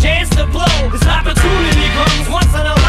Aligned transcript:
chance 0.00 0.30
to 0.30 0.46
blow. 0.46 0.88
This 0.90 1.06
opportunity 1.06 1.88
comes 1.96 2.28
once 2.28 2.54
in 2.54 2.66
a 2.66 2.81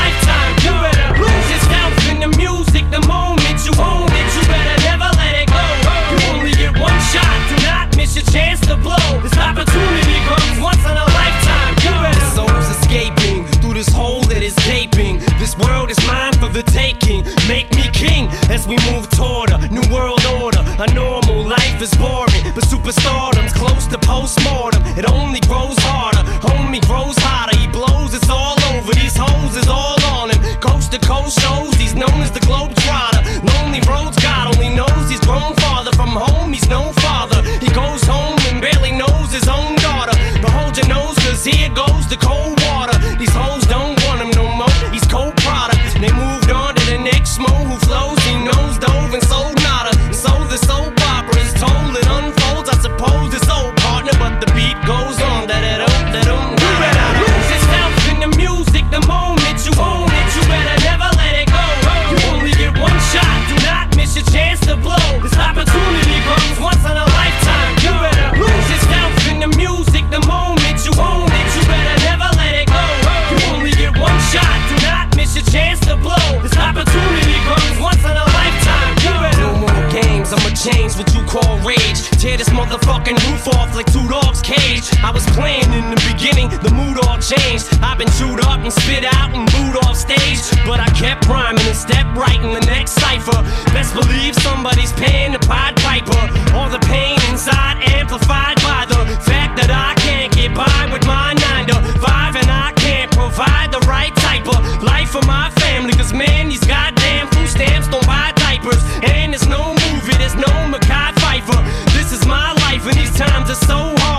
so 113.54 113.94
hard. 113.98 114.13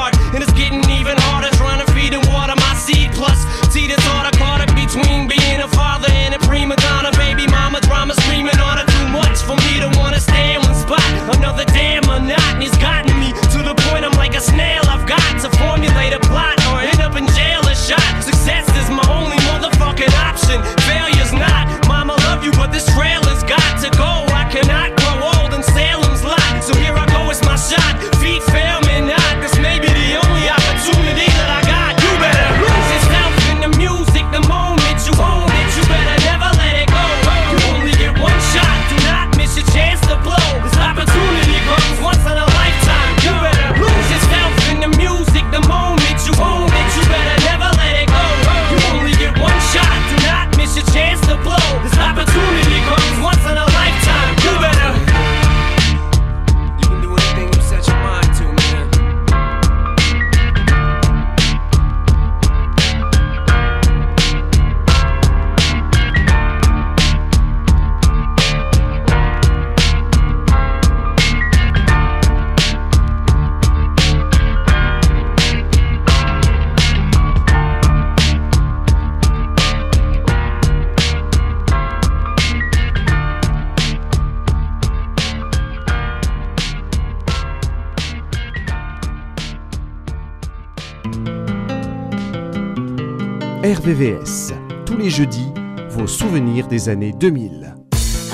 des 96.74 96.88
années 96.88 97.14
2000. 97.20 97.76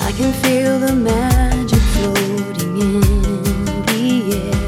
I 0.09 0.13
can 0.13 0.33
feel 0.43 0.79
the 0.79 0.95
magic 0.95 1.83
floating 1.93 2.81
in 2.81 3.01
the 3.87 4.05
air. 4.41 4.61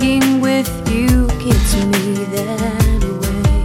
Being 0.00 0.40
with 0.40 0.68
you 0.90 1.28
gets 1.38 1.76
me 1.92 2.24
that 2.34 3.02
way. 3.22 3.62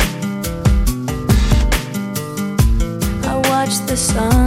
I 3.24 3.36
watch 3.50 3.76
the 3.88 3.98
sun. 3.98 4.45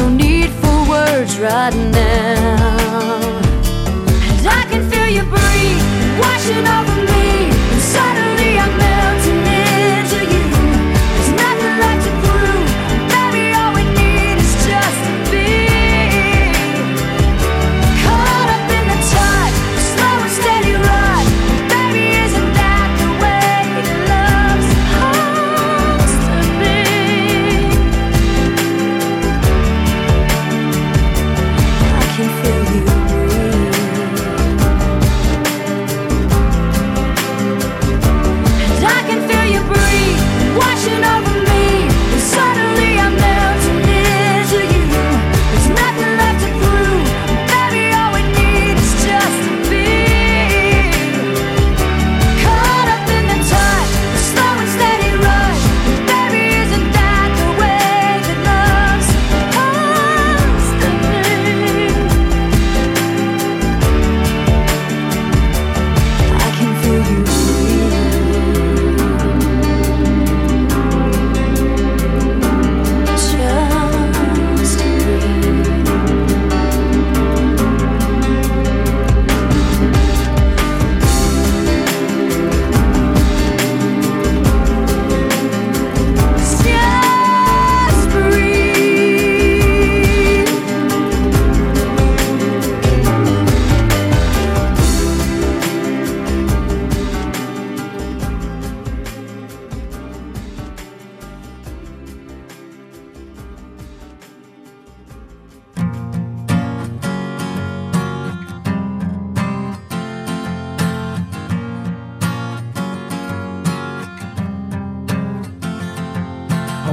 No 0.00 0.08
need 0.08 0.50
for 0.60 0.76
words 0.88 1.38
right 1.38 1.76
now. 1.92 3.20
And 4.38 4.46
I 4.60 4.62
can 4.70 4.82
feel 4.90 5.08
you 5.16 5.24
breathe, 5.34 5.84
washing 6.24 6.66
over 6.76 6.96
me. 7.10 7.26
And 7.72 7.82
suddenly 7.94 8.50
I'm 8.62 8.72
melting 8.78 9.19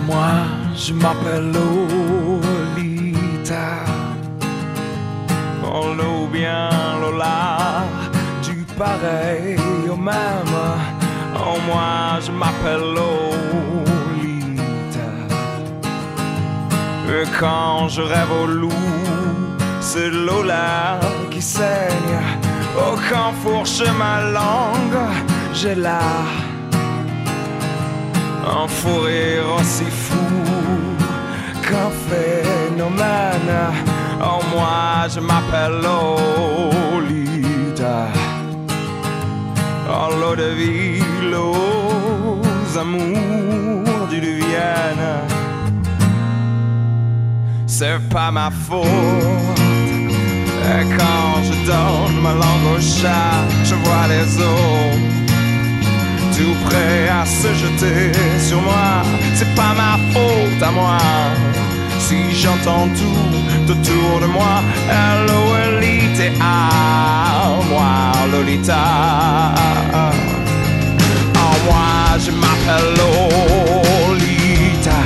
moi, 0.07 0.31
je 0.73 0.93
m'appelle 0.93 1.51
Lolita. 1.55 2.45
Oh, 5.63 5.87
l'eau 5.97 6.27
bien 6.31 6.69
Lola, 7.01 7.83
du 8.43 8.65
pareil 8.77 9.57
au 9.91 9.97
même. 9.97 10.57
Oh, 11.35 11.57
moi, 11.67 12.19
je 12.25 12.31
m'appelle 12.31 12.85
Lolita. 12.97 13.17
Et 17.13 17.25
quand 17.39 17.89
je 17.89 18.01
rêve 18.01 18.31
au 18.43 18.47
loup, 18.47 18.87
c'est 19.81 20.09
Lola 20.09 20.99
qui 21.31 21.41
saigne. 21.41 22.19
Oh, 22.77 22.95
quand 23.09 23.33
fourche 23.43 23.83
ma 23.97 24.15
langue, 24.37 25.01
j'ai 25.53 25.75
là 25.75 25.99
un 28.47 28.67
fou 28.67 28.99
rire 29.01 29.47
aussi 29.59 29.85
fou 29.85 30.29
qu'un 31.63 31.91
phénomène. 32.09 33.53
Oh, 34.21 34.41
moi 34.53 35.07
je 35.13 35.19
m'appelle 35.19 35.75
Lolita. 35.85 37.17
Oh, 39.89 40.09
l'eau 40.19 40.35
de 40.35 40.49
vie, 40.59 41.01
aux 41.35 42.77
amours 42.77 44.07
du 44.09 44.19
Vienne. 44.19 45.07
C'est 47.65 47.99
pas 48.09 48.31
ma 48.31 48.49
faute. 48.49 48.87
Et 50.69 50.83
quand 50.97 51.43
je 51.43 51.53
donne 51.65 52.17
ma 52.21 52.33
langue 52.33 52.67
au 52.75 52.81
chat, 52.81 53.45
je 53.63 53.75
vois 53.75 54.07
les 54.09 54.29
autres 54.41 55.16
prêt 56.65 57.09
à 57.09 57.25
se 57.25 57.53
jeter 57.53 58.11
sur 58.39 58.61
moi? 58.61 59.03
C'est 59.33 59.53
pas 59.55 59.73
ma 59.75 59.97
faute 60.13 60.61
à 60.61 60.71
moi. 60.71 60.97
Si 61.99 62.17
j'entends 62.41 62.87
tout 62.99 63.71
autour 63.71 64.19
de 64.21 64.27
moi, 64.27 64.61
hello 64.89 65.55
Elite 65.65 66.31
à 66.39 67.49
moi 67.69 68.13
Lolita. 68.31 68.85
En 71.35 71.55
moi, 71.65 71.89
je 72.23 72.31
m'appelle 72.31 72.89
Lolita. 72.99 74.99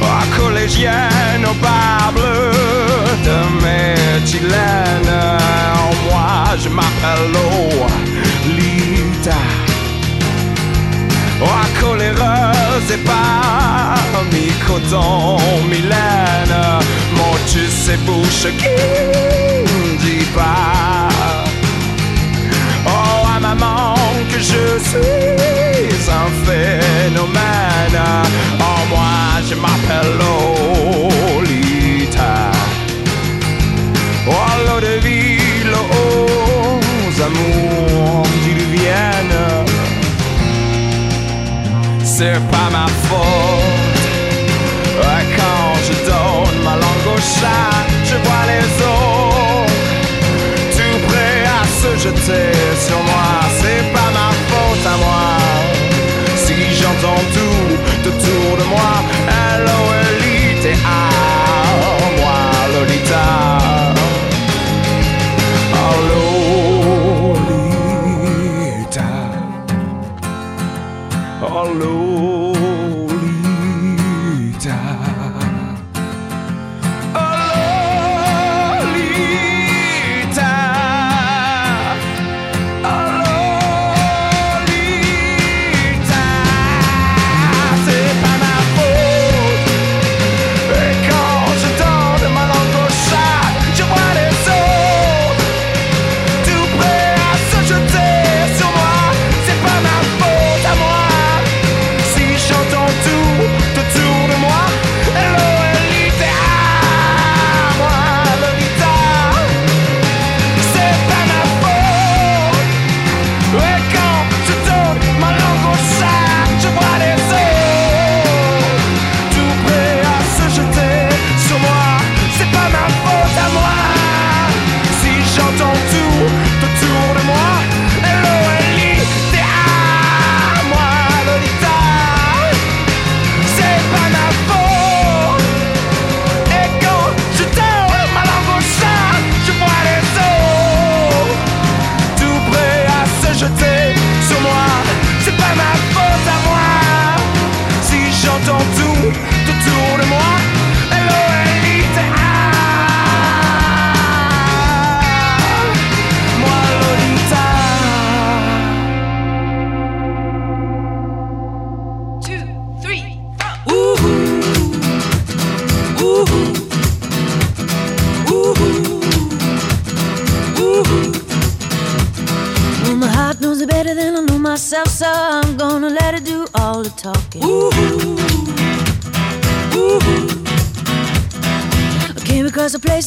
Oh, 0.00 0.22
collégienne 0.38 1.44
au 1.50 1.54
bar 1.62 2.12
bleu 2.14 2.52
de 3.26 3.36
mes 3.62 4.26
chilènes. 4.26 5.16
En 5.82 5.90
moi, 6.08 6.28
je 6.62 6.68
m'appelle 6.68 7.26
Lolita. 7.32 8.23
Oh, 11.42 11.80
coléreuse 11.80 12.90
et 12.92 12.98
pas 12.98 13.44
mi 14.32 14.52
coton 14.66 15.38
Mylène. 15.68 16.56
Mon 17.16 17.34
tu 17.46 17.66
sais 17.68 17.96
bouche 17.98 18.46
qui 18.58 18.68
ne 18.68 19.98
dit 19.98 20.26
pas. 20.34 21.08
Oh 22.86 23.26
à 23.36 23.40
maman 23.40 23.93
Je 48.04 48.16
vois 48.24 48.44
les 48.52 48.66
autres. 48.92 49.72
Tout 50.76 50.98
prêt 51.08 51.44
à 51.58 51.64
se 51.66 51.90
jeter 52.04 52.52
sur 52.86 52.98
moi 53.02 53.33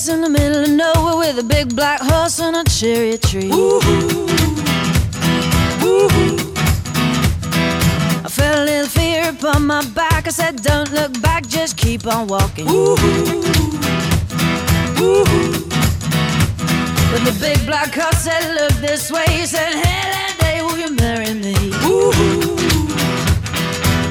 in 0.10 0.22
the 0.22 0.30
middle 0.30 0.64
of 0.64 0.70
nowhere 0.70 1.18
with 1.18 1.40
a 1.40 1.44
big 1.44 1.76
black 1.76 2.00
horse 2.00 2.40
and 2.40 2.56
a 2.56 2.64
cherry 2.64 3.18
tree. 3.18 3.50
Ooh, 3.52 3.82
ooh. 5.84 6.08
I 8.24 8.30
felt 8.30 8.60
a 8.60 8.64
little 8.64 8.88
fear 8.88 9.30
upon 9.30 9.66
my 9.66 9.84
back. 9.90 10.28
I 10.28 10.30
said, 10.30 10.62
Don't 10.62 10.92
look 10.94 11.22
back, 11.22 11.48
just 11.48 11.78
keep 11.78 12.06
on 12.06 12.28
walking. 12.28 12.68
Ooh, 12.70 12.96
ooh. 15.02 15.26
But 17.12 17.22
the 17.28 17.36
big 17.42 17.66
black 17.66 17.94
horse 17.94 18.20
said, 18.20 18.54
Look 18.54 18.74
this 18.80 19.12
way. 19.12 19.26
He 19.30 19.46
said, 19.46 19.74
Hey, 19.74 20.12
that 20.14 20.38
day, 20.40 20.62
will 20.62 20.78
you 20.78 20.96
marry 20.96 21.34
me? 21.34 21.56
Ooh, 21.84 22.14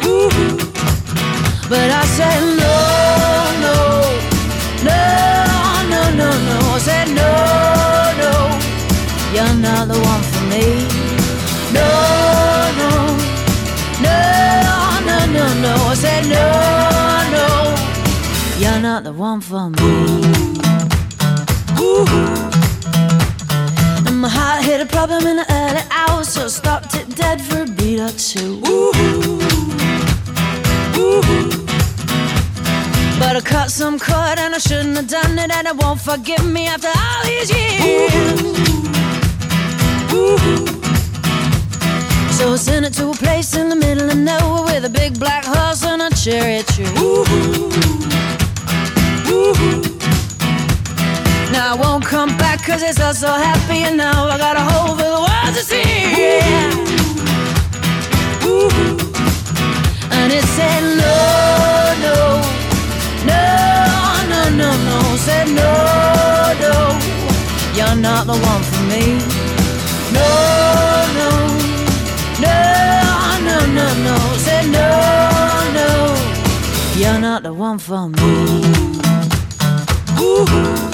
ooh. 0.04 0.56
But 1.68 1.90
I 1.90 2.04
said, 2.16 2.65
you're 9.36 9.54
not 9.56 9.86
the 9.88 9.98
one 10.12 10.22
for 10.32 10.44
me. 10.52 10.64
No, 11.76 11.88
no. 12.80 12.90
No, 14.06 14.18
no, 15.08 15.18
no, 15.36 15.44
no. 15.64 15.74
I 15.92 15.94
said 15.94 16.24
no, 16.36 16.46
no. 17.36 17.46
You're 18.62 18.80
not 18.80 19.04
the 19.04 19.12
one 19.12 19.40
for 19.42 19.68
me. 19.68 19.88
Ooh. 21.80 22.06
And 24.06 24.18
my 24.22 24.30
heart 24.30 24.64
hit 24.64 24.80
a 24.80 24.86
problem 24.86 25.26
in 25.26 25.36
the 25.36 25.46
early 25.60 25.84
hours, 25.90 26.28
so 26.28 26.44
I 26.44 26.48
stopped 26.48 26.94
it 26.94 27.14
dead 27.14 27.38
for 27.42 27.62
a 27.62 27.66
beat 27.66 28.00
or 28.00 28.12
two. 28.28 28.62
Ooh. 28.66 28.92
Ooh. 30.96 31.20
But 33.20 33.36
I 33.36 33.42
cut 33.44 33.70
some 33.70 33.98
cord 33.98 34.38
and 34.38 34.54
I 34.54 34.58
shouldn't 34.58 34.96
have 34.96 35.08
done 35.08 35.38
it, 35.38 35.50
and 35.54 35.66
it 35.66 35.76
won't 35.76 36.00
forgive 36.00 36.44
me 36.46 36.68
after 36.68 36.88
all 36.88 37.22
these 37.24 37.50
years. 37.50 38.42
Ooh. 38.42 38.75
So 42.36 42.52
I 42.52 42.56
sent 42.56 42.86
it 42.86 42.92
to 42.94 43.10
a 43.10 43.14
place 43.14 43.56
in 43.56 43.68
the 43.68 43.76
middle 43.76 44.10
of 44.10 44.16
nowhere 44.16 44.64
with 44.64 44.84
a 44.84 44.90
big 44.90 45.18
black 45.18 45.44
horse 45.44 45.84
and 45.84 46.02
a 46.02 46.10
cherry 46.10 46.62
tree. 46.62 46.84
Now 51.52 51.72
I 51.72 51.76
won't 51.80 52.04
come 52.04 52.36
back 52.36 52.62
cause 52.64 52.82
it's 52.82 53.00
all 53.00 53.14
so 53.14 53.28
happy 53.28 53.78
and 53.84 53.96
now 53.96 54.26
I 54.26 54.36
got 54.36 54.56
a 54.56 54.60
hole 54.60 54.96
for 54.96 55.02
the 55.02 55.20
world 55.26 55.54
to 55.56 55.62
see. 55.62 55.82
Yeah. 55.82 56.70
And 60.18 60.32
it 60.32 60.44
said 60.56 60.82
no, 61.02 61.16
no, 62.06 62.16
no, 63.30 63.42
no, 64.30 64.40
no, 64.60 64.70
no. 64.88 65.16
Said 65.16 65.48
no, 65.48 65.70
no, 66.60 66.74
you're 67.74 67.96
not 67.96 68.26
the 68.26 68.36
one 68.36 68.62
for 68.62 68.82
me. 68.90 69.35
You're 76.96 77.20
not 77.20 77.42
the 77.42 77.52
one 77.52 77.78
for 77.78 78.08
me. 78.08 78.64
Ooh. 80.20 80.85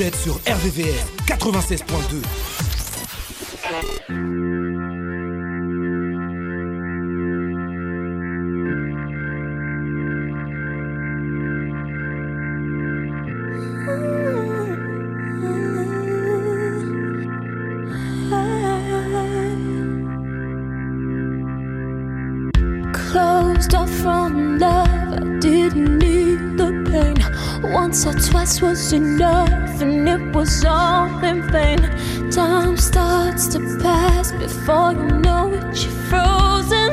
Vous 0.00 0.02
êtes 0.02 0.16
sur 0.16 0.34
RVVR 0.46 1.04
96.2. 1.26 2.22
Stuff 23.60 23.90
from 24.02 24.58
love, 24.58 24.88
I 24.88 25.38
didn't 25.38 25.98
need 25.98 26.56
the 26.58 26.70
pain. 26.90 27.16
Once 27.72 28.04
or 28.04 28.14
twice 28.14 28.60
was 28.60 28.92
enough, 28.92 29.80
and 29.80 30.08
it 30.08 30.34
was 30.34 30.64
all 30.64 31.06
in 31.22 31.42
vain. 31.52 31.78
Time 32.32 32.76
starts 32.76 33.46
to 33.48 33.60
pass 33.80 34.32
before 34.32 34.92
you 34.92 35.06
know 35.20 35.52
it, 35.52 35.84
you're 35.84 35.92
frozen. 36.10 36.92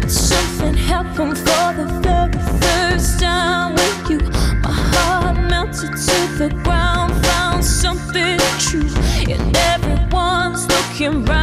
But 0.00 0.10
something 0.10 0.74
happened 0.74 1.38
for 1.38 1.74
the 1.78 1.86
very 2.02 2.40
first 2.60 3.20
time 3.20 3.74
with 3.74 4.10
you. 4.10 4.18
My 4.62 4.72
heart 4.72 5.36
melted 5.48 5.92
to 6.08 6.38
the 6.38 6.48
ground, 6.64 7.12
found 7.26 7.64
something 7.64 8.38
true, 8.58 8.90
and 9.30 9.56
everyone's 9.56 10.66
looking 10.66 11.24
right. 11.26 11.41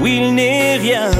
Où 0.00 0.06
il 0.06 0.34
n'est 0.34 0.76
rien. 0.76 1.10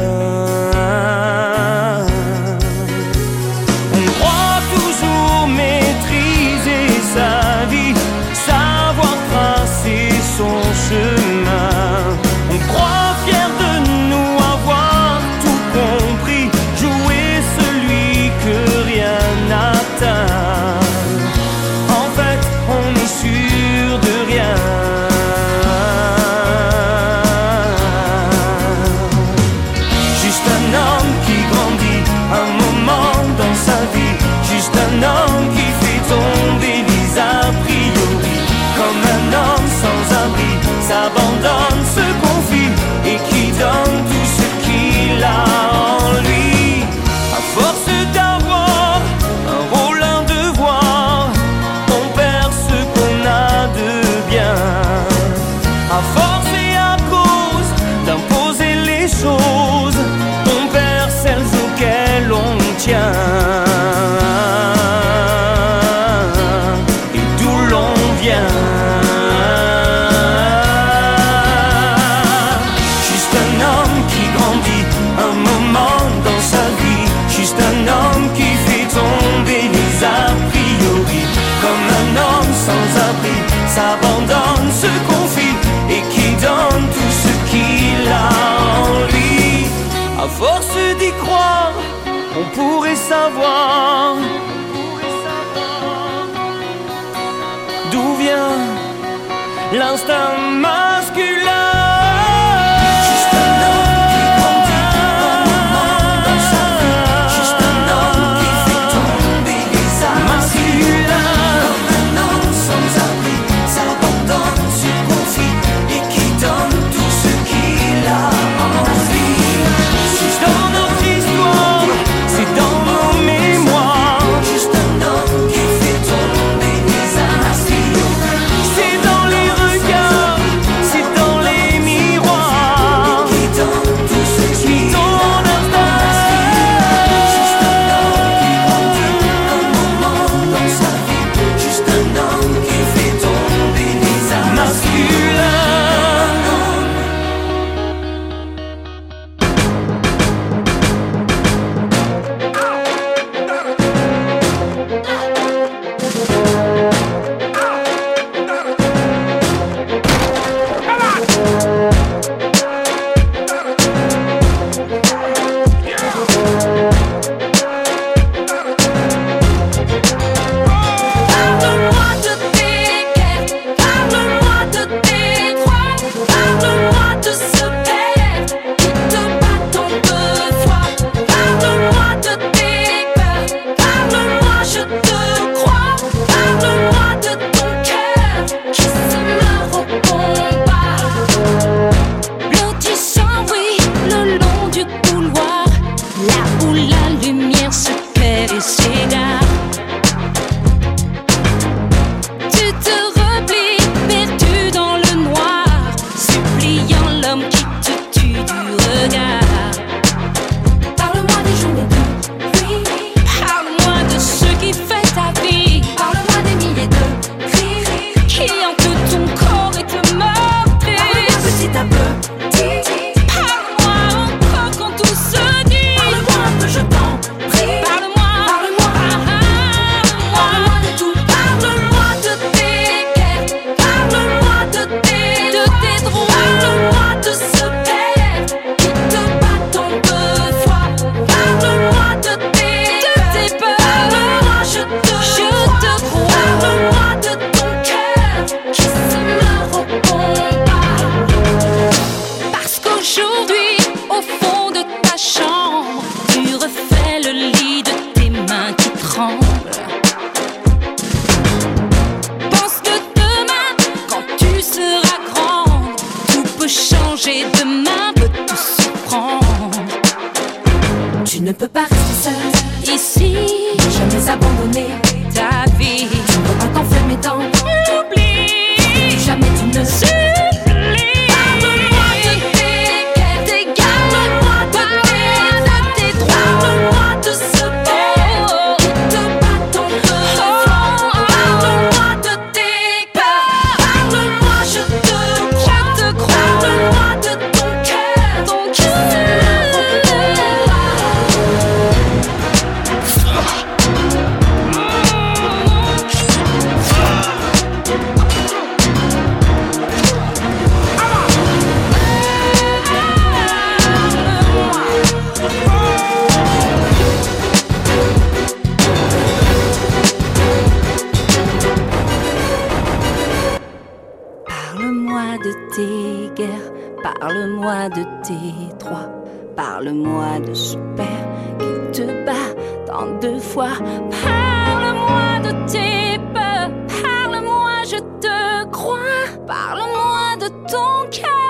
de 325.44 325.52
tes 325.74 326.30
guerres, 326.34 326.72
parle-moi 327.02 327.90
de 327.90 328.02
tes 328.22 328.74
droits, 328.78 329.10
parle-moi 329.54 330.40
de 330.40 330.54
ce 330.54 330.76
père 330.96 331.28
qui 331.58 332.00
te 332.00 332.24
bat 332.24 332.50
tant 332.86 333.18
de 333.20 333.38
fois, 333.38 333.76
parle-moi 334.24 335.40
de 335.44 335.70
tes 335.70 336.18
peurs, 336.32 336.70
parle-moi, 337.02 337.82
je 337.84 337.98
te 338.20 338.70
crois, 338.70 339.26
parle-moi 339.46 340.36
de 340.40 340.48
ton 340.66 341.10
cœur. 341.10 341.43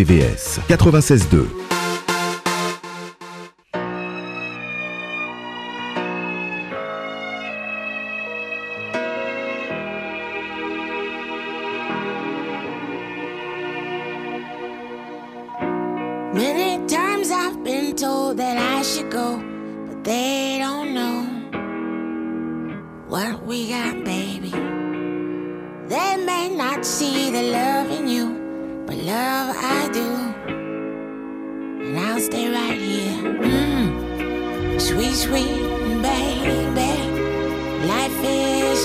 RVVS 0.00 0.60
96.2. 0.68 1.69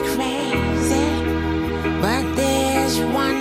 crazy, 0.02 1.08
but 2.02 2.36
there's 2.36 3.00
one. 3.14 3.35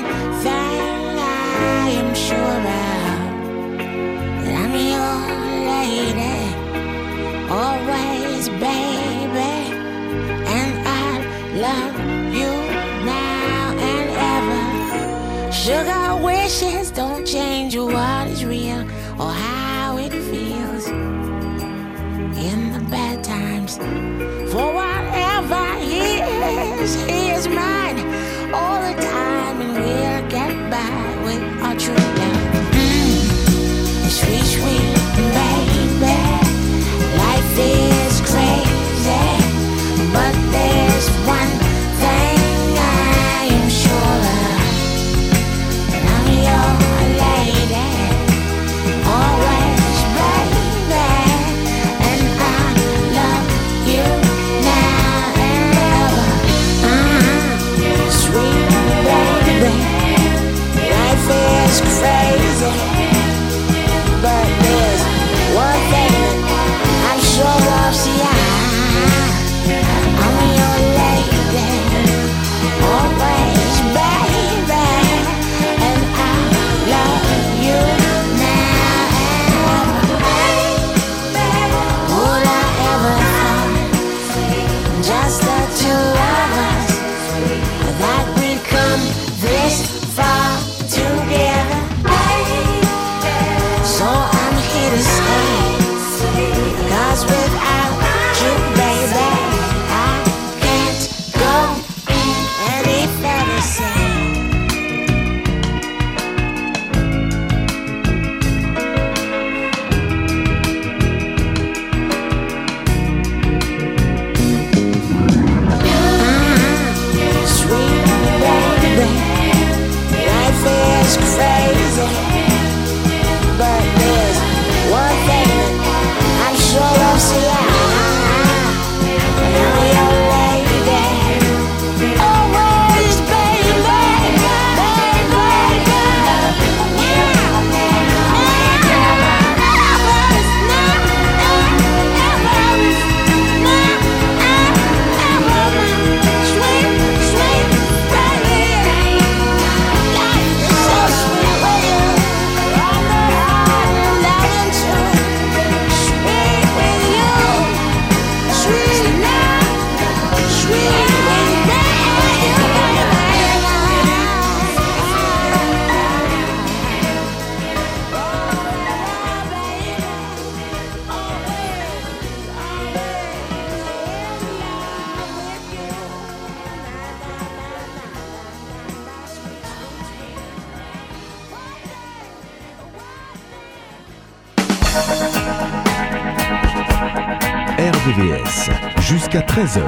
13h, 189.65 189.81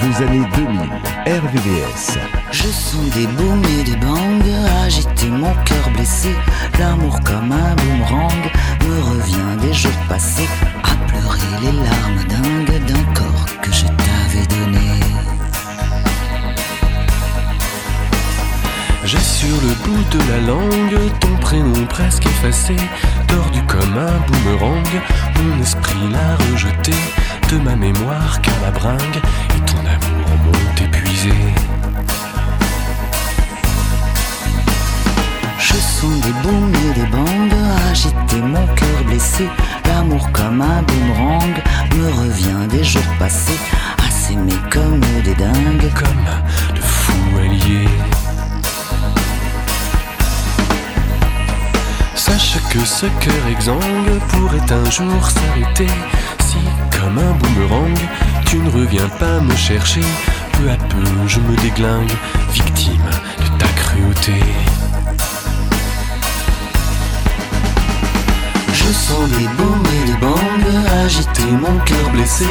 vos 0.00 0.22
années 0.24 0.44
2000, 0.56 0.80
RVVS. 1.24 2.18
Je 2.50 2.62
sens 2.64 3.10
des 3.10 3.28
booms 3.28 3.62
et 3.78 3.84
des 3.84 3.94
bangs, 3.94 4.40
agiter 4.84 5.28
mon 5.28 5.54
cœur 5.64 5.88
blessé. 5.94 6.30
L'amour 6.80 7.20
comme 7.24 7.52
un 7.52 7.76
boomerang 7.76 8.50
me 8.88 9.00
revient 9.02 9.60
des 9.60 9.72
jours 9.72 9.92
passés, 10.08 10.48
à 10.82 10.96
pleurer 11.06 11.38
les 11.62 11.72
larmes 11.86 12.24
dingues 12.28 12.84
d'un 12.86 13.12
corps 13.14 13.60
que 13.62 13.70
je 13.70 13.84
t'avais 13.84 14.46
donné. 14.48 15.00
J'ai 19.04 19.18
sur 19.18 19.56
le 19.62 19.74
bout 19.84 20.04
de 20.10 20.32
la 20.32 20.40
langue 20.40 21.10
ton 21.20 21.36
prénom 21.36 21.86
presque 21.88 22.26
effacé, 22.26 22.74
tordu 23.28 23.62
comme 23.68 23.96
un 23.96 24.18
boomerang. 24.26 24.88
Mon 25.36 25.62
esprit 25.62 26.08
l'a 26.10 26.34
rejeté 26.50 26.94
de 27.50 27.58
ma 27.58 27.76
mémoire 27.76 28.40
car 28.42 28.54
la 28.62 28.70
bringue 28.70 29.20
et 29.56 29.60
ton 29.70 29.78
amour 29.78 30.28
m'ont 30.44 30.84
épuisé. 30.84 31.32
Je 35.58 35.74
sens 35.74 36.20
des 36.20 36.32
booms 36.42 36.72
et 36.74 37.00
des 37.00 37.06
bangs 37.06 37.54
agiter 37.90 38.40
mon 38.40 38.66
cœur 38.74 39.04
blessé. 39.06 39.48
L'amour 39.86 40.30
comme 40.32 40.62
un 40.62 40.82
boomerang 40.82 41.54
me 41.96 42.08
revient 42.22 42.68
des 42.68 42.84
jours 42.84 43.02
passés, 43.18 43.60
à 43.98 44.10
s'aimer 44.10 44.60
comme 44.70 45.00
des 45.24 45.34
dingues. 45.34 45.92
Comme 45.94 46.74
de 46.74 46.80
fous 46.80 47.38
alliés. 47.38 47.88
Sache 52.14 52.58
que 52.70 52.84
ce 52.84 53.06
cœur 53.20 53.46
exsangue 53.50 54.18
pourrait 54.28 54.72
un 54.72 54.90
jour 54.90 55.30
s'arrêter 55.30 55.92
si, 56.40 56.56
comme 57.04 57.18
un 57.18 57.32
boomerang, 57.32 57.98
tu 58.46 58.58
ne 58.58 58.70
reviens 58.70 59.08
pas 59.20 59.40
me 59.40 59.54
chercher. 59.54 60.00
Peu 60.52 60.70
à 60.70 60.76
peu, 60.76 61.04
je 61.26 61.38
me 61.40 61.54
déglingue, 61.56 62.12
victime 62.52 63.10
de 63.40 63.58
ta 63.58 63.66
cruauté. 63.80 64.40
Je 68.72 68.92
sens 68.92 69.28
des 69.30 69.48
booms 69.56 69.88
et 70.02 70.06
des 70.06 70.18
bangs 70.18 71.04
agiter 71.04 71.44
mon 71.44 71.78
cœur 71.84 72.10
blessé. 72.12 72.46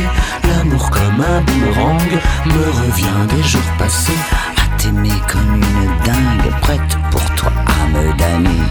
L'amour 0.47 0.89
comme 0.91 1.22
un 1.22 1.41
boomerang 1.41 2.12
me 2.45 2.66
revient 2.82 3.36
des 3.36 3.43
jours 3.43 3.72
passés, 3.80 4.22
à 4.58 4.78
t'aimer 4.78 5.20
comme 5.28 5.56
une 5.56 6.06
dingue, 6.06 6.60
prête 6.62 6.97
pour 7.10 7.26
toi 7.36 7.51
à 7.66 7.88
me 7.88 8.18
damner. 8.18 8.64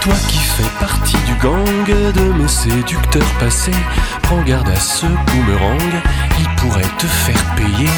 Toi 0.00 0.14
qui 0.28 0.47
fais 0.58 0.78
partie 0.80 1.16
du 1.26 1.34
gang 1.34 1.86
de 1.86 2.32
mes 2.32 2.48
séducteurs 2.48 3.32
passés, 3.38 3.80
prends 4.22 4.42
garde 4.42 4.68
à 4.68 4.80
ce 4.80 5.06
boomerang, 5.06 5.92
il 6.40 6.48
pourrait 6.56 6.94
te 6.98 7.06
faire 7.06 7.44
payer 7.54 7.90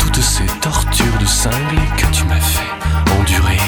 toutes 0.00 0.22
ces 0.22 0.46
tortures 0.62 1.18
de 1.20 1.26
cinglé 1.26 1.82
que 1.98 2.06
tu 2.06 2.24
m'as 2.24 2.40
fait 2.40 2.72
endurer. 3.18 3.60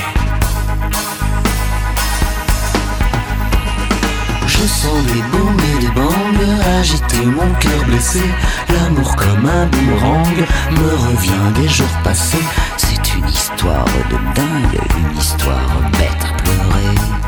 Je 4.46 4.66
sens 4.66 5.05
des 5.05 5.22
booms 5.30 5.61
et 5.76 5.80
des 5.80 5.90
bangs 5.90 6.78
agiter 6.80 7.26
mon 7.26 7.53
cœur 7.61 7.84
blessé. 7.86 8.22
L'amour 8.70 9.14
comme 9.16 9.46
un 9.46 9.66
boomerang 9.66 10.36
me 10.70 10.94
revient 11.07 11.53
des 11.55 11.68
jours 11.68 11.99
passés. 12.03 12.44
C'est 12.78 13.14
une 13.14 13.28
histoire 13.28 13.84
de 14.11 14.16
dingue, 14.34 14.80
une 14.96 15.18
histoire 15.18 15.68
bête 15.92 16.24
à 16.24 16.42
pleurer. 16.42 17.28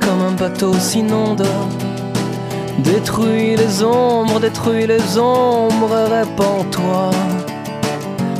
Comme 0.00 0.20
un 0.20 0.32
bateau 0.32 0.74
s'inonde, 0.74 1.46
détruis 2.78 3.56
les 3.56 3.82
ombres, 3.82 4.38
détruis 4.38 4.86
les 4.86 5.18
ombres 5.18 5.96
répands-toi. 6.10 7.10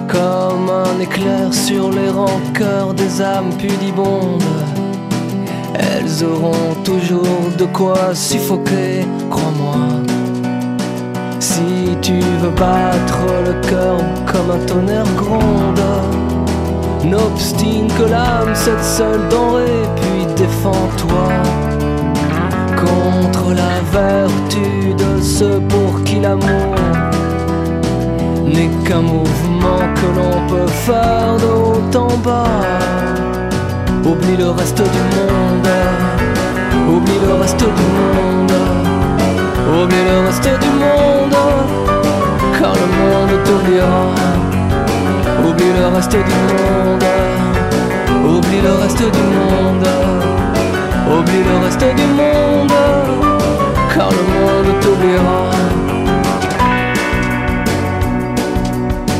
Comme 0.07 0.69
un 0.71 1.01
éclair 1.01 1.53
sur 1.53 1.91
les 1.91 2.11
rancœurs 2.11 2.93
des 2.95 3.23
âmes 3.23 3.53
pudibondes. 3.59 4.43
Elles 5.75 6.25
auront 6.25 6.75
toujours 6.85 7.51
de 7.59 7.65
quoi 7.65 8.15
suffoquer, 8.15 9.07
crois-moi. 9.31 9.81
Si 11.41 11.97
tu 12.03 12.21
veux 12.41 12.51
battre 12.51 13.21
le 13.47 13.69
cœur 13.69 13.97
comme 14.27 14.51
un 14.51 14.67
tonnerre 14.67 15.15
gronde, 15.17 15.81
N'obstine 17.05 17.89
que 17.99 18.05
l'âme, 18.05 18.55
cette 18.55 18.83
seule 18.83 19.29
denrée, 19.29 19.85
défends-toi 20.45 21.27
contre 22.85 23.47
la 23.63 23.75
vertu 23.99 24.93
de 25.03 25.23
ceux 25.23 25.61
pour 25.73 26.03
qui 26.05 26.17
l'amour 26.21 26.75
n'est 28.55 28.75
qu'un 28.87 29.05
mouvement 29.15 29.83
que 29.99 30.09
l'on 30.17 30.37
peut 30.53 30.71
faire 30.87 31.37
de 31.43 31.51
haut 31.67 32.19
bas. 32.27 32.61
Oublie 34.11 34.37
le 34.37 34.51
reste 34.51 34.83
du 34.97 35.03
monde, 35.17 35.71
oublie 36.95 37.21
le 37.27 37.33
reste 37.43 37.67
du 37.81 37.87
monde, 37.97 38.57
oublie 39.79 40.05
le 40.11 40.17
reste 40.27 40.51
du 40.65 40.71
monde, 40.85 41.39
car 42.59 42.75
le 42.83 42.89
monde 43.01 43.35
t'oubliera. 43.47 44.07
Oublie 45.47 45.73
le 45.81 45.87
reste 45.97 46.19
du 46.31 46.37
monde, 46.49 47.05
oublie 48.35 48.61
le 48.63 48.73
reste 48.83 49.05
du 49.17 49.25
monde, 49.37 49.87
oublie 51.19 51.45
le 51.45 51.65
reste 51.65 51.87
du 51.97 52.07
monde, 52.21 52.73
car 53.95 54.11
le 54.11 54.25
monde 54.35 54.81
t'oubliera. 54.81 55.43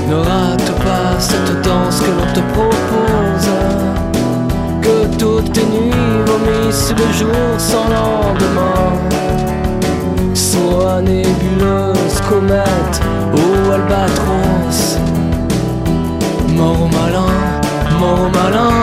Ne 0.09 0.17
rate 0.17 0.73
pas 0.85 1.19
cette 1.19 1.63
danse 1.63 2.01
que 2.01 2.11
l'on 2.11 2.33
te 2.33 2.41
propose, 2.53 3.51
que 4.83 5.17
toutes 5.19 5.53
tes 5.53 5.67
nuits 5.67 6.25
vomissent 6.27 6.95
le 6.97 7.13
jour 7.13 7.47
sans 7.59 7.87
lendemain. 7.97 8.93
Soit 10.35 11.01
nébuleuse, 11.03 12.21
comète 12.29 13.01
ou 13.35 13.73
albatros. 13.73 14.99
Mort 16.57 16.83
au 16.83 16.89
malin, 16.97 17.33
mort 17.99 18.21
au 18.27 18.31
malin, 18.39 18.75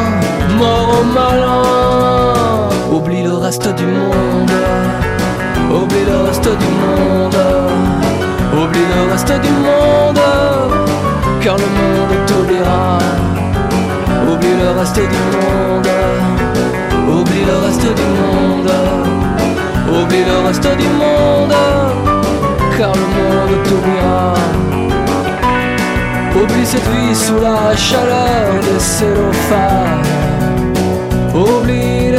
mort 0.58 0.90
au 1.00 1.04
malin. 1.14 2.31
Oublie 2.92 3.24
le 3.24 3.36
reste 3.36 3.74
du 3.76 3.86
monde, 3.86 4.52
oublie 5.72 6.04
le 6.06 6.28
reste 6.28 6.44
du 6.44 6.68
monde, 6.82 7.38
oublie 8.54 8.86
le 8.94 9.12
reste 9.14 9.32
du 9.42 9.50
monde, 9.50 10.20
car 11.40 11.56
le 11.56 11.64
monde 11.80 12.26
t'oubliera. 12.28 12.98
Oublie 14.30 14.56
le 14.62 14.78
reste 14.78 15.00
du 15.00 15.22
monde, 15.32 15.88
oublie 17.08 17.46
le 17.46 17.66
reste 17.66 17.88
du 17.96 18.08
monde, 18.20 18.72
oublie 19.90 20.26
le 20.26 20.48
reste 20.48 20.78
du 20.78 20.90
monde, 20.90 21.56
car 22.78 22.92
le 22.94 23.06
monde 23.16 23.64
t'oubliera. 23.64 24.34
Oublie 26.36 26.66
cette 26.66 26.88
vie 26.90 27.16
sous 27.16 27.40
la 27.40 27.74
chaleur 27.78 28.54
des 28.62 28.80
cellophanes 28.80 30.02
Oublie 31.34 32.12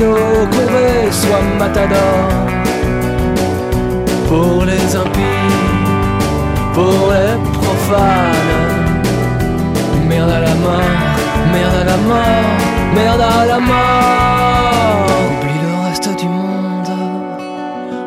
l'eau 0.00 0.46
courbée, 0.52 1.10
sois 1.10 1.42
matador 1.58 2.44
pour 4.28 4.64
les 4.64 4.96
impies, 4.96 5.52
pour 6.72 7.12
les 7.12 7.36
profanes. 7.52 9.02
Merde 10.08 10.30
à 10.30 10.40
la 10.40 10.54
mort, 10.54 10.96
merde 11.52 11.76
à 11.82 11.84
la 11.84 11.96
mort, 11.96 12.50
merde 12.94 13.20
à 13.20 13.46
la 13.46 13.60
mort. 13.60 15.06
Oublie 15.30 15.60
le 15.66 15.72
reste 15.86 16.10
du 16.20 16.28
monde, 16.28 16.92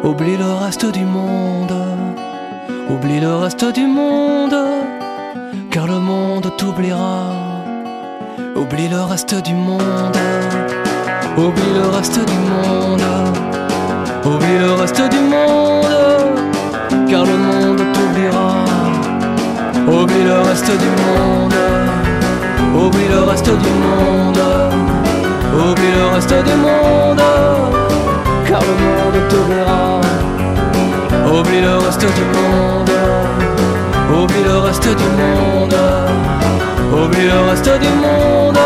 oublie 0.03 0.37
le 0.37 0.51
reste 0.63 0.85
du 0.91 1.05
monde, 1.05 1.75
oublie 2.89 3.19
le 3.19 3.35
reste 3.35 3.65
du 3.73 3.85
monde, 3.87 4.55
car 5.71 5.87
le 5.87 5.99
monde 5.99 6.51
t'oubliera. 6.57 7.23
Oublie 8.55 8.89
le 8.89 9.01
reste 9.03 9.35
du 9.43 9.53
monde, 9.53 10.17
oublie 11.37 11.73
le 11.73 11.95
reste 11.95 12.19
du 12.25 12.37
monde, 12.49 13.03
oublie 14.25 14.57
le 14.59 14.73
reste 14.73 15.01
du 15.09 15.19
monde, 15.19 15.85
car 17.09 17.25
le 17.25 17.37
monde 17.37 17.81
t'oubliera. 17.93 18.65
Oublie 19.87 20.23
le 20.23 20.39
reste 20.41 20.71
du 20.83 20.89
monde, 21.01 21.53
oublie 22.75 23.07
le 23.09 23.21
reste 23.29 23.45
du 23.45 23.71
monde, 23.83 24.41
oublie 25.53 25.91
le 25.95 26.05
reste 26.13 26.33
du 26.33 26.55
monde, 26.65 27.21
car 28.47 28.61
le 28.61 28.73
monde 28.85 29.27
t'oubliera. 29.29 30.01
Oublie 31.31 31.61
le 31.61 31.77
reste 31.77 32.01
du 32.01 32.25
monde, 32.35 32.91
oublie 34.11 34.43
le 34.43 34.57
reste 34.59 34.87
du 34.87 35.09
monde, 35.21 35.75
oublie 36.91 37.27
le 37.27 37.49
reste 37.49 37.69
du 37.79 37.89
monde, 38.01 38.57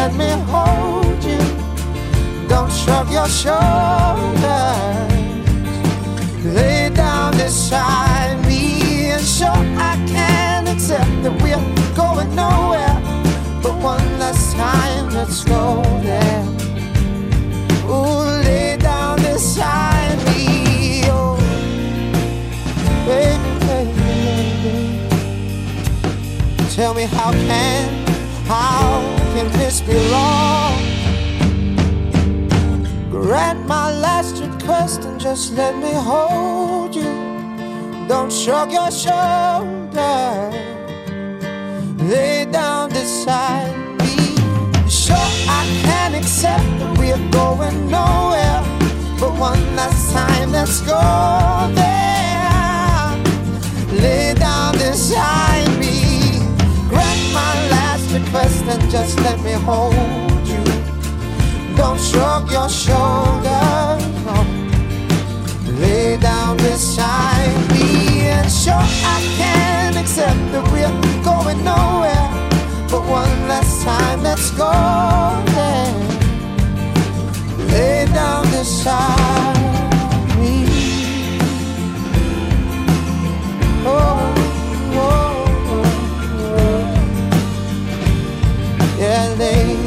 let 0.00 0.14
me 0.14 0.30
hold 0.52 1.22
you. 1.30 1.42
Don't 2.48 2.72
shrug 2.72 3.10
your 3.18 3.28
shoulders. 3.28 4.40
Lay 6.56 6.88
down 6.88 7.32
beside 7.32 8.36
me 8.46 9.10
and 9.14 9.22
sure 9.22 9.62
I 9.90 9.94
can 10.14 10.68
accept 10.68 11.12
that 11.22 11.34
we're 11.42 11.66
going 11.94 12.34
nowhere. 12.34 12.96
But 13.62 13.74
one 13.92 14.08
last 14.18 14.56
time, 14.56 15.10
let's 15.10 15.44
go 15.44 15.82
there. 16.08 16.44
Ooh, 17.92 18.24
lay 18.46 18.78
down 18.78 19.16
beside 19.18 20.16
me. 20.28 21.02
Oh, 21.16 21.36
baby, 23.10 23.50
baby, 23.68 23.92
baby. 24.54 24.86
Tell 26.74 26.94
me 26.94 27.02
how 27.02 27.32
can, 27.32 27.84
how 28.46 29.19
can 29.40 29.52
this 29.52 29.80
be 29.80 29.96
wrong? 30.12 30.76
Grant 33.10 33.66
my 33.66 33.90
last 33.90 34.36
request 34.44 35.04
and 35.04 35.18
just 35.18 35.54
let 35.54 35.74
me 35.76 35.92
hold 35.92 36.94
you. 36.94 37.12
Don't 38.06 38.30
shrug 38.30 38.70
your 38.70 38.90
shoulders. 38.90 40.54
Lay 42.12 42.44
down 42.50 42.90
beside 42.90 43.74
me. 44.00 44.14
Sure, 44.88 45.30
I 45.58 45.62
can 45.84 46.14
accept 46.14 46.68
that 46.78 46.92
we're 46.98 47.24
going 47.30 47.78
nowhere. 47.98 48.62
But 49.20 49.32
one 49.50 49.64
last 49.74 50.12
time, 50.12 50.52
let's 50.52 50.80
go 50.82 51.00
there. 51.80 53.10
Lay 54.02 54.34
down 54.34 54.72
beside 54.74 55.68
me. 55.78 55.79
Request 58.32 58.64
and 58.66 58.90
just 58.92 59.18
let 59.22 59.40
me 59.40 59.50
hold 59.50 59.92
you. 60.46 60.62
Don't 61.76 61.98
shrug 61.98 62.48
your 62.48 62.68
shoulders. 62.68 64.04
No. 64.24 64.46
Lay 65.80 66.16
down 66.16 66.56
beside 66.58 67.56
me. 67.72 68.28
And 68.28 68.48
sure, 68.48 68.86
I 69.16 69.18
can 69.36 69.96
accept 69.96 70.38
that 70.52 70.62
we're 70.70 71.24
going 71.24 71.64
nowhere. 71.64 72.30
But 72.88 73.02
one 73.10 73.48
last 73.48 73.82
time, 73.82 74.22
let's 74.22 74.52
go 74.52 74.70
there. 75.56 75.94
Lay 77.66 78.06
down 78.14 78.44
beside 78.52 79.69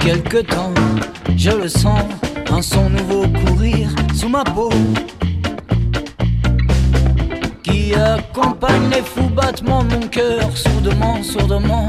quelque 0.00 0.38
temps, 0.38 0.74
je 1.36 1.50
le 1.50 1.68
sens, 1.68 2.02
un 2.50 2.62
son 2.62 2.88
nouveau 2.90 3.26
courir 3.44 3.88
sous 4.14 4.28
ma 4.28 4.42
peau. 4.42 4.70
Qui 7.62 7.94
accompagne 7.94 8.90
les 8.90 9.02
fous 9.02 9.28
battements 9.28 9.84
de 9.84 9.94
mon 9.94 10.06
cœur, 10.08 10.56
sourdement, 10.56 11.22
sourdement, 11.22 11.86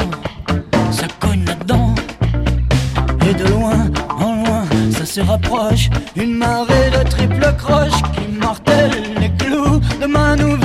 ça 0.92 1.08
cogne 1.20 1.46
là-dedans. 1.46 1.96
Et 3.30 3.34
de 3.34 3.48
loin 3.48 3.90
en 4.20 4.36
loin, 4.36 4.64
ça 4.92 5.06
se 5.06 5.22
rapproche, 5.22 5.90
une 6.16 6.36
marée 6.36 6.90
de 6.92 7.10
triple 7.10 7.54
croche 7.58 8.02
qui 8.14 8.28
martèle 8.28 8.92
les 9.20 9.32
clous 9.38 9.80
de 10.02 10.06
ma 10.06 10.36
nouvelle. 10.36 10.61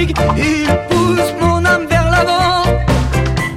il 0.00 0.66
pousse 0.88 1.32
mon 1.40 1.64
âme 1.64 1.86
vers 1.88 2.08
l'avant. 2.10 2.62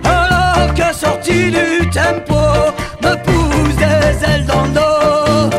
Alors 0.04 0.74
que 0.74 0.94
sorti 0.94 1.52
du 1.52 1.90
tempo, 1.90 2.42
me 3.04 3.16
pousse 3.26 3.76
des 3.76 4.26
ailes 4.26 4.46
dans 4.46 4.64
le 4.64 4.72
dos. 4.80 5.58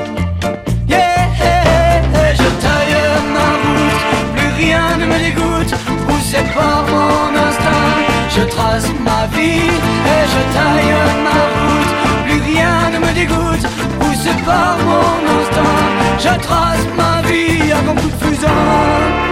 Yeah, 0.88 1.28
yeah, 1.40 2.34
je 2.34 2.48
taille 2.64 2.96
ma 3.34 3.48
route, 3.62 4.02
plus 4.36 4.64
rien 4.64 4.96
ne 5.00 5.06
me 5.06 5.18
dégoûte, 5.18 5.74
poussé 6.06 6.38
par 6.54 6.84
mon 6.92 7.34
instinct. 7.46 7.96
Je 8.36 8.42
trace 8.42 8.88
ma 9.08 9.26
vie 9.34 9.70
et 10.14 10.22
je 10.32 10.42
taille 10.56 10.94
ma 11.26 11.40
route, 11.56 11.92
plus 12.26 12.40
rien 12.52 12.90
ne 12.92 12.98
me 12.98 13.12
dégoûte, 13.12 13.66
poussé 13.98 14.30
par 14.44 14.76
mon 14.88 15.16
instinct. 15.38 15.86
Je 16.18 16.40
trace 16.46 16.86
ma 16.96 17.22
vie 17.28 17.72
avant 17.72 17.94
toute 17.94 18.16
fusion. 18.22 19.25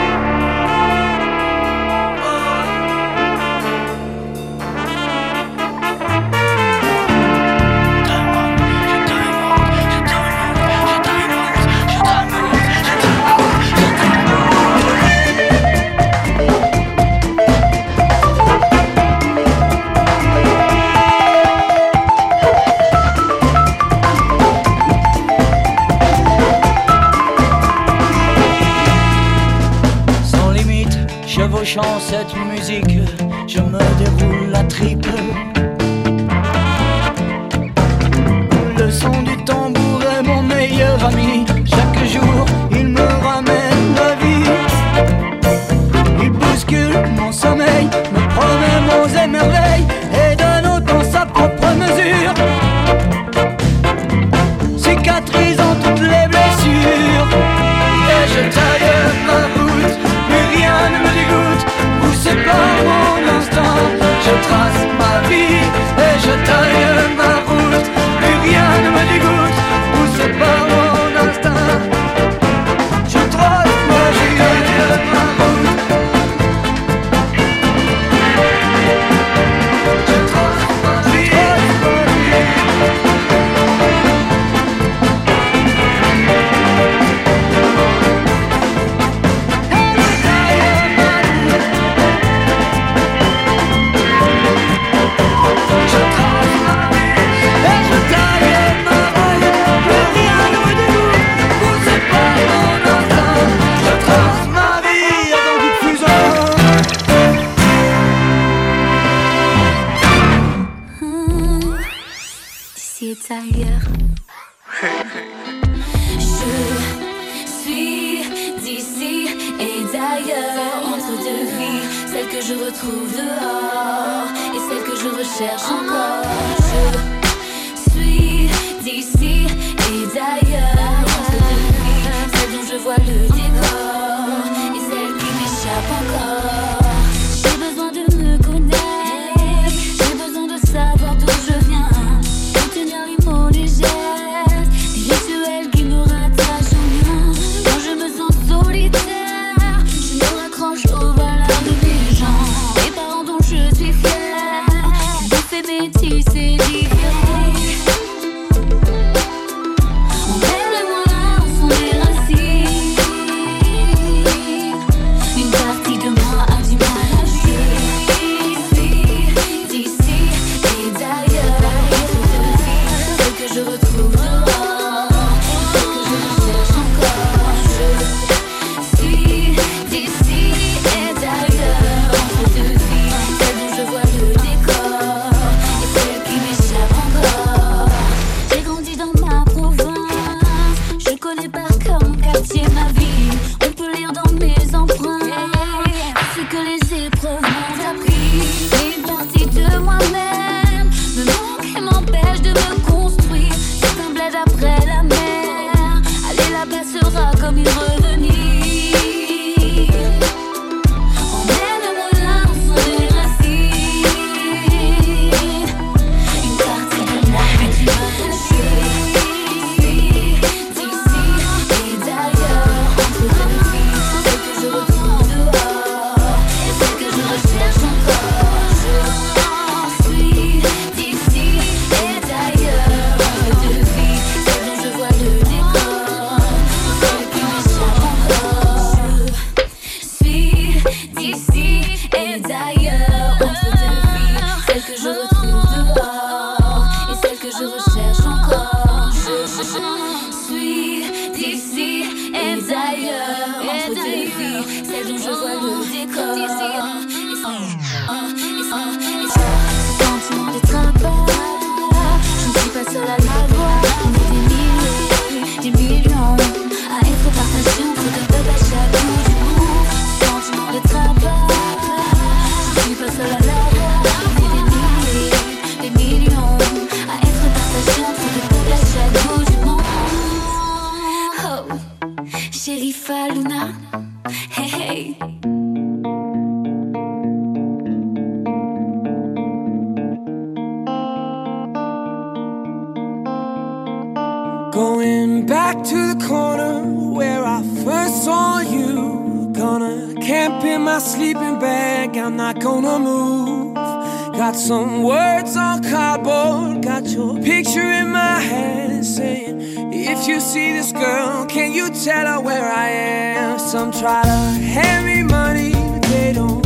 my 300.95 301.01
sleeping 301.01 301.59
bag, 301.59 302.16
I'm 302.16 302.36
not 302.36 302.61
gonna 302.61 303.01
move. 303.01 303.74
Got 303.74 304.55
some 304.55 305.03
words 305.03 305.57
on 305.57 305.82
cardboard, 305.82 306.84
got 306.84 307.05
your 307.09 307.34
picture 307.42 307.90
in 308.01 308.11
my 308.12 308.38
hand 308.38 309.05
saying, 309.05 309.61
If 309.92 310.28
you 310.28 310.38
see 310.38 310.70
this 310.72 310.92
girl, 310.92 311.47
can 311.47 311.72
you 311.72 311.90
tell 311.90 312.26
her 312.26 312.40
where 312.40 312.70
I 312.70 312.90
am? 312.90 313.59
Some 313.59 313.90
try 313.90 314.22
to 314.22 314.38
hand 314.74 315.05
me 315.07 315.24
money, 315.24 315.72
but 315.72 316.03
they 316.03 316.32
don't 316.32 316.64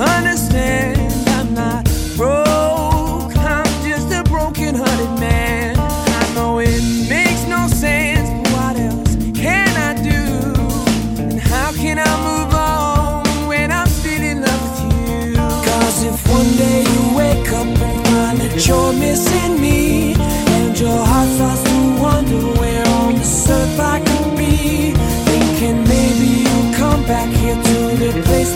understand. 0.00 0.95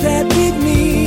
that 0.03 0.27
with 0.35 0.65
me. 0.65 1.00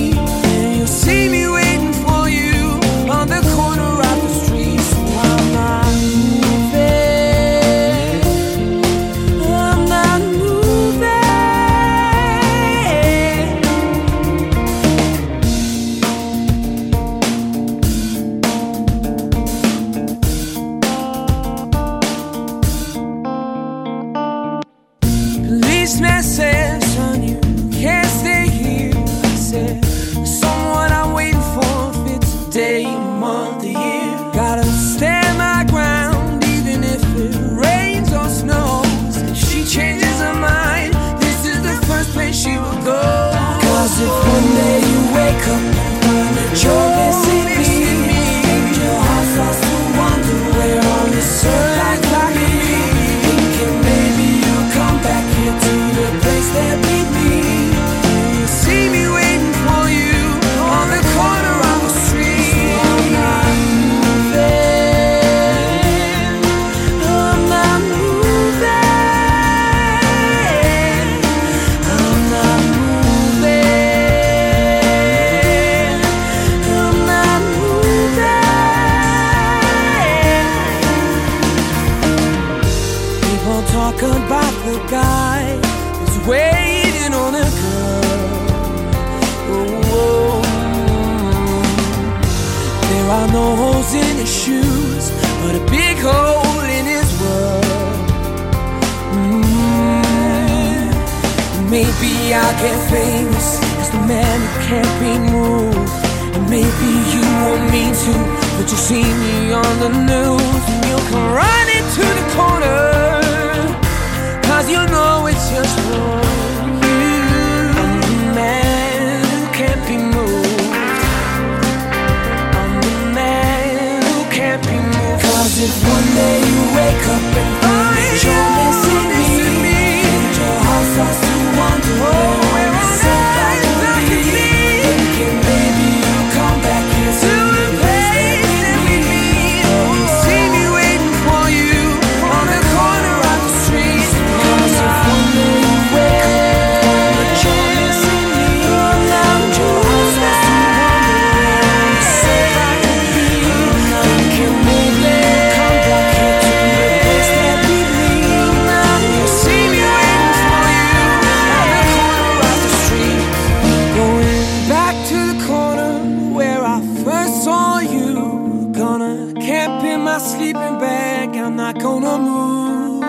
going 170.64 170.80
back, 170.80 171.30
I'm 171.36 171.56
not 171.56 171.80
gonna 171.80 172.18
move. 172.18 173.04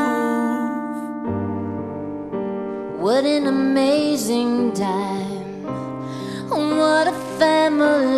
What 3.00 3.24
an 3.24 3.46
amazing 3.46 4.72
time. 4.72 5.62
What 6.50 7.06
a 7.08 7.16
family. 7.38 8.13